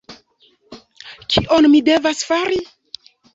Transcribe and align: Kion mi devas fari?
Kion 1.33 1.69
mi 1.75 1.83
devas 1.91 2.25
fari? 2.31 2.59